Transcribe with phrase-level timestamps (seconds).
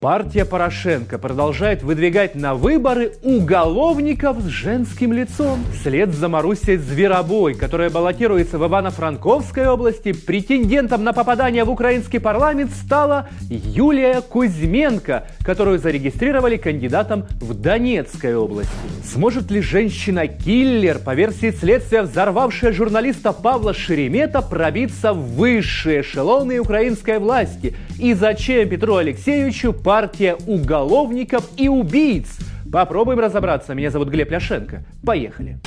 [0.00, 5.58] Партия Порошенко продолжает выдвигать на выборы уголовников с женским лицом.
[5.74, 12.70] Вслед за Марусей Зверобой, которая баллотируется в Ивано-Франковской области, претендентом на попадание в украинский парламент
[12.70, 18.70] стала Юлия Кузьменко, которую зарегистрировали кандидатом в Донецкой области.
[19.04, 27.18] Сможет ли женщина-киллер, по версии следствия взорвавшая журналиста Павла Шеремета, пробиться в высшие эшелоны украинской
[27.18, 27.74] власти?
[27.98, 32.36] И зачем Петру Алексеевичу партия уголовников и убийц.
[32.70, 33.74] Попробуем разобраться.
[33.74, 34.82] Меня зовут Глеб Ляшенко.
[35.02, 35.58] Поехали.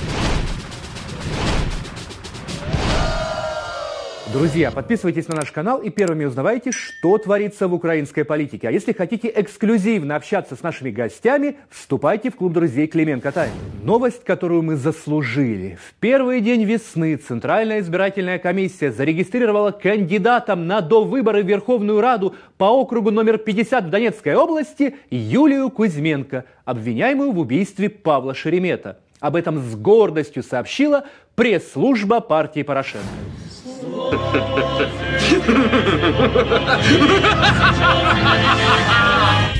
[4.33, 8.69] Друзья, подписывайтесь на наш канал и первыми узнавайте, что творится в украинской политике.
[8.69, 13.51] А если хотите эксклюзивно общаться с нашими гостями, вступайте в клуб друзей Клименко Тайм.
[13.83, 15.77] Новость, которую мы заслужили.
[15.85, 22.65] В первый день весны Центральная избирательная комиссия зарегистрировала кандидатом на довыборы в Верховную Раду по
[22.65, 28.97] округу номер 50 в Донецкой области Юлию Кузьменко, обвиняемую в убийстве Павла Шеремета.
[29.19, 31.03] Об этом с гордостью сообщила
[31.35, 33.07] пресс-служба партии Порошенко.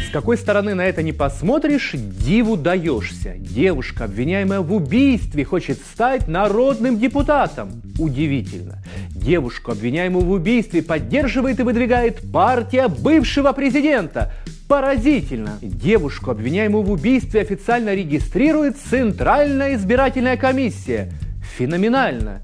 [0.08, 3.36] С какой стороны на это не посмотришь, диву даешься.
[3.38, 7.82] Девушка, обвиняемая в убийстве, хочет стать народным депутатом.
[7.98, 8.84] Удивительно.
[9.10, 14.34] Девушку, обвиняемую в убийстве, поддерживает и выдвигает партия бывшего президента.
[14.68, 15.58] Поразительно!
[15.62, 21.12] Девушку, обвиняемую в убийстве, официально регистрирует Центральная избирательная комиссия.
[21.58, 22.42] Феноменально!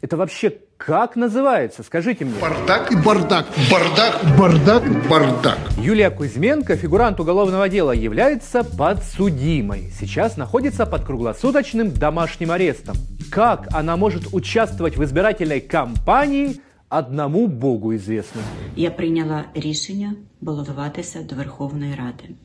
[0.00, 1.81] Это вообще как называется?
[1.81, 2.33] Скажите мне.
[2.41, 3.45] Бардак и бардак.
[3.71, 5.57] Бардак, бардак, бардак.
[5.77, 9.91] Юлия Кузьменко, фигурант уголовного дела, является подсудимой.
[9.97, 12.97] Сейчас находится под круглосуточным домашним арестом.
[13.31, 16.59] Как она может участвовать в избирательной кампании,
[16.89, 18.41] одному Богу известно.
[18.75, 22.35] Я прийняла рішення балотуватися до Верховної Ради.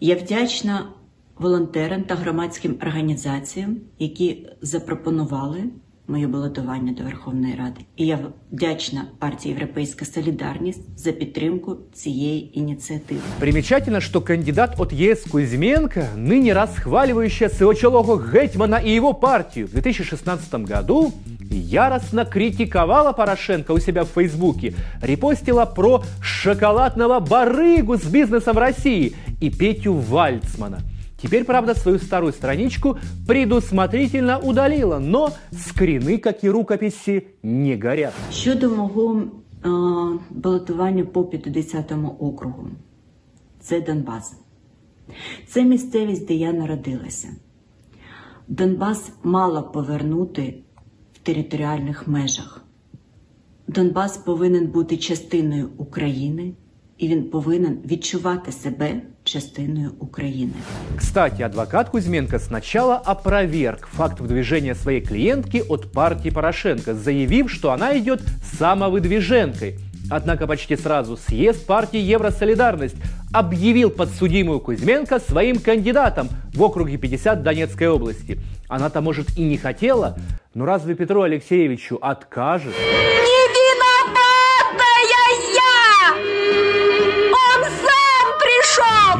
[0.00, 0.86] Я вдячна
[1.38, 5.64] волонтерам та громадським організаціям, які запропонували
[6.10, 7.80] моє балотування до Верховної Ради.
[7.96, 8.18] І я
[8.52, 13.20] вдячна партії Європейська Солідарність за підтримку цієї ініціативи.
[13.38, 20.54] Примечательно, что кандидат от ЕС Кузьменко, ныне расхваливающая своего Гетмана и его партию в 2016
[20.54, 21.12] году,
[21.50, 29.50] яростно критиковала Порошенко у себя в Фейсбуке, репостила про шоколадного барыгу с бизнесом России и
[29.50, 37.77] Петю Вальцмана – Теперь, правда, свою старую страничку предусмотрительно удалила, но скрины, как и рукописи, не
[37.77, 38.13] горят.
[38.31, 39.69] Щодо мого е,
[40.29, 42.67] балотування по 50-му округу,
[43.59, 44.35] це Донбас.
[45.47, 47.27] Це місцевість, де я народилася.
[48.47, 50.63] Донбас мала повернути
[51.13, 52.61] в територіальних межах.
[53.67, 56.53] Донбас повинен бути частиною України
[56.97, 60.53] і він повинен відчувати себе частиною України.
[60.97, 67.97] Кстати, адвокат Кузьменко сначала опроверг факт выдвижения своей клиентки от партии Порошенко, заявив, что она
[67.97, 68.21] идет
[68.59, 69.79] самовыдвиженкой.
[70.09, 72.95] Однако почти сразу съезд партии Евросолидарность
[73.33, 78.37] объявил подсудимую Кузьменко своим кандидатом в округе 50 Донецкой области.
[78.67, 80.17] Она-то, может, и не хотела,
[80.53, 82.73] но разве Петру Алексеевичу откажет?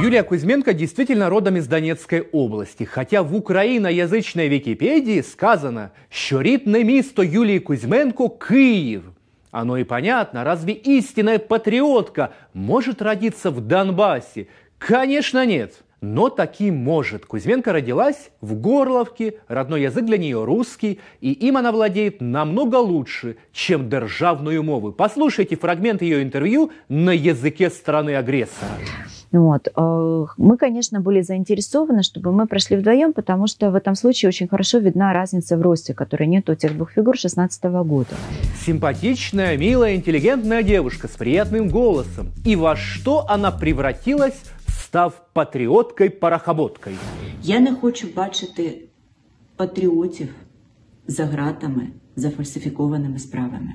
[0.01, 7.23] Юлия Кузьменко действительно родом из Донецкой области, хотя в украиноязычной Википедии сказано, що рідне місто
[7.23, 9.03] Юлии Кузьменко– Киев.
[9.51, 14.47] Оно и понятно, разве истинная патриотка может родиться в Донбассе?
[14.77, 15.81] Конечно нет.
[16.01, 17.25] Но таки может.
[17.25, 23.37] Кузьменко родилась в Горловке, родной язык для нее русский, и им она владеет намного лучше,
[23.53, 24.91] чем державную мову.
[24.91, 28.69] Послушайте фрагмент ее интервью на языке страны-агрессора.
[29.34, 29.68] Вот.
[29.76, 34.48] Э, мы, конечно, были заинтересованы, чтобы мы прошли вдвоем, потому что в этом случае очень
[34.48, 38.10] хорошо видна разница в росте, которой нет у тех двух фигур 16 года.
[38.64, 42.32] Симпатичная, милая, интеллигентная девушка с приятным голосом.
[42.44, 46.96] И во что она превратилась, став патріоткою-парахоботкою?
[47.42, 48.78] Я не хочу бачити
[49.56, 50.28] патріотів
[51.06, 53.74] за гратами, за фальсифікованими справами.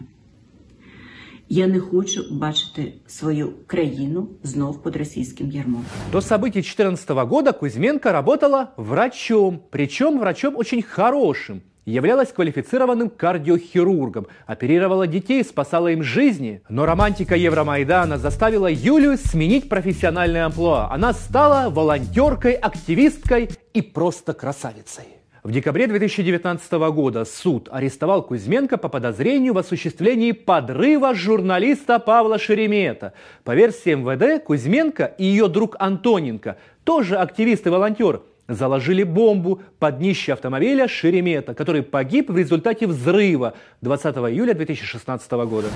[1.52, 5.85] Я не хочу бачити свою країну знов под российским ярмом.
[6.12, 11.62] До событий 2014 года Кузьменко работала врачом, причем врачом очень хорошим.
[11.87, 16.61] Являлась квалифицированным кардиохирургом, оперировала детей, спасала им жизни.
[16.69, 20.88] Но романтика Евромайдана заставила Юлию сменить профессиональное амплуа.
[20.93, 25.19] Она стала волонтеркой, активисткой и просто красавицей.
[25.42, 33.14] В декабре 2019 года суд арестовал Кузьменко по подозрению в осуществлении подрыва журналиста Павла Шеремета.
[33.42, 39.98] По версии МВД, Кузьменко и ее друг Антоненко, тоже активист и волонтер, заложили бомбу под
[39.98, 45.69] днище автомобиля Шеремета, который погиб в результате взрыва 20 июля 2016 года.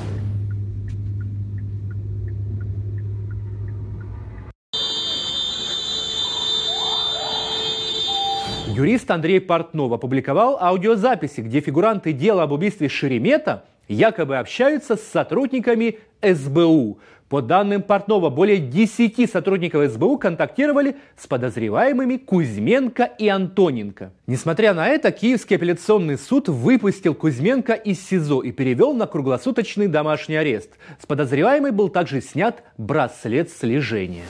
[8.74, 15.98] Юрист Андрей Портнов опубликовал аудиозаписи, где фигуранты дела об убийстве Шеремета якобы общаются с сотрудниками
[16.22, 17.00] СБУ.
[17.30, 24.12] По данным Портнова, более 10 сотрудников СБУ контактировали с подозреваемыми Кузьменко и Антоненко.
[24.26, 30.38] Несмотря на это, Киевский апелляционный суд выпустил Кузьменко из СИЗО и перевел на круглосуточный домашний
[30.38, 30.72] арест.
[31.00, 34.24] С подозреваемой был также снят браслет слежения.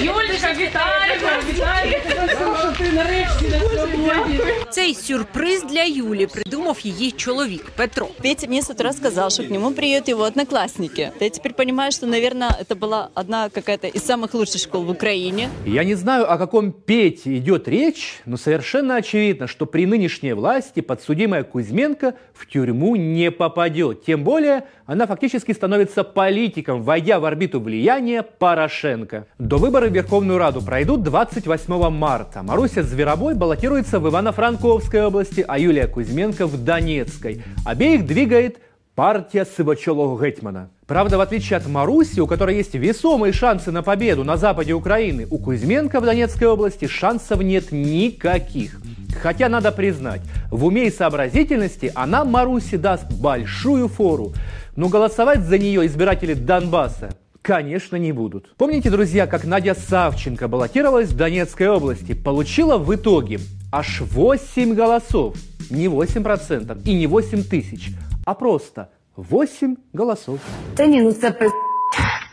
[0.00, 4.40] Юлечка, вітаємо, вітаємо що ти нарешті на свободі.
[4.70, 8.08] Цей сюрприз для Юлі придумав її чоловік Петро.
[8.22, 11.10] Петя мне с утра сказал, что к нему приедут его одноклассники.
[11.20, 15.48] Я теперь понимаю, что, наверное, это была одна какая-то из самых лучших школ в Украине.
[15.66, 20.80] Я не знаю, о каком Пете идет речь, но совершенно очевидно, что при нынешней власти
[20.80, 24.04] подсудимая Кузьменко в тюрьму не попадет.
[24.04, 29.26] Тем более, она фактически становится политиком, войдя в орбиту влияния Порошенко.
[29.38, 32.42] До выборы в Верховную Раду пройдут 28 марта.
[32.65, 37.43] Маруся Зверобой баллотируется в Ивано-Франковской области, а Юлия Кузьменко в Донецкой.
[37.63, 38.57] Обеих двигает
[38.95, 40.71] партия Сывачелого Гетмана.
[40.87, 45.27] Правда, в отличие от Маруси, у которой есть весомые шансы на победу на западе Украины,
[45.29, 48.81] у Кузьменко в Донецкой области шансов нет никаких.
[49.21, 54.33] Хотя надо признать, в уме и сообразительности она Маруси даст большую фору.
[54.75, 57.11] Но голосовать за нее избиратели Донбасса
[57.44, 58.54] Конечно, не будут.
[58.56, 62.12] Помните, друзья, как Надя Савченко баллотировалась в Донецкой области?
[62.12, 63.40] Получила в итоге
[63.72, 65.36] аж 8 голосов.
[65.70, 67.92] Не 8% и не 8 тысяч,
[68.26, 70.38] а просто 8 голосов.
[70.74, 71.48] Та ні, ну це пи...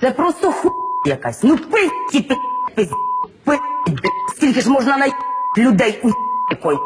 [0.02, 0.72] Це просто ху
[1.06, 1.44] якась.
[1.44, 2.36] Ну пи***ті, пи***,
[2.76, 2.90] пи***,
[3.44, 3.58] пи***,
[4.36, 5.08] Скільки ж можна на
[5.58, 6.10] людей у
[6.52, 6.78] якої?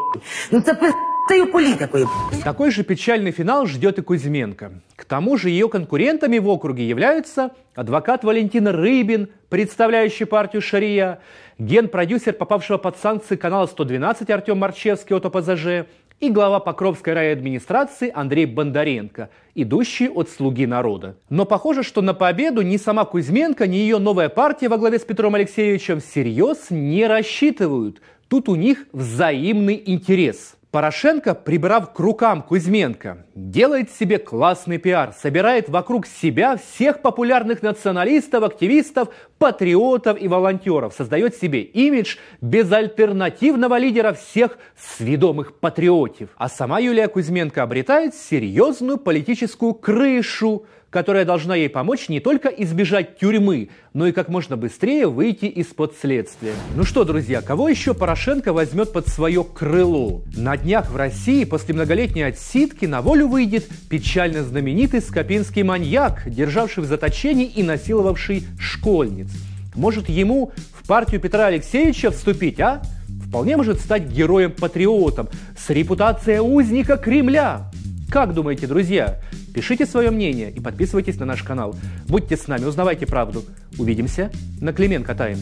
[0.50, 0.92] Ну це пи***,
[1.28, 2.08] цією політикою.
[2.44, 4.70] Такой же печальный финал ждет и Кузьменко.
[4.96, 11.18] К тому же ее конкурентами в округе являются адвокат Валентин Рыбин, представляющий партию «Шария»,
[11.58, 15.86] генпродюсер, попавшего под санкции канала 112 Артем Марчевский от ОПЗЖ
[16.20, 21.16] и глава Покровской райадминистрации Андрей Бондаренко, идущий от «Слуги народа».
[21.30, 25.02] Но похоже, что на победу ни сама Кузьменко, ни ее новая партия во главе с
[25.02, 28.00] Петром Алексеевичем всерьез не рассчитывают.
[28.28, 35.69] Тут у них взаимный интерес –– Порошенко, прибрав к рукам Кузьменко, делает себе классный пиар, собирает
[35.69, 44.57] вокруг себя всех популярных националистов, активистов, патриотов и волонтеров, создает себе имидж безальтернативного лидера всех
[44.77, 46.29] сведомых патриотов.
[46.35, 53.19] А сама Юлия Кузьменко обретает серьезную политическую крышу, которая должна ей помочь не только избежать
[53.19, 56.53] тюрьмы, но и как можно быстрее выйти из-под следствия.
[56.75, 60.21] Ну что, друзья, кого еще Порошенко возьмет под свое крыло?
[60.35, 66.83] На днях в России после многолетней отсидки на волю выйдет печально знаменитый скопинский маньяк, державший
[66.83, 69.29] в заточении и насиловавший школьниц.
[69.75, 72.81] Может ему в партию Петра Алексеевича вступить, а?
[73.27, 77.69] Вполне может стать героем-патриотом с репутацией узника Кремля.
[78.09, 79.19] Как думаете, друзья?
[79.57, 81.75] Пишите свое мнение и подписывайтесь на наш канал.
[82.07, 83.43] Будьте с нами, узнавайте правду.
[83.79, 84.29] Увидимся
[84.61, 85.39] на Клименко Тайм.